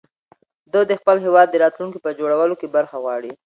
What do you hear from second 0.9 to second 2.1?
خپل هېواد د راتلونکي په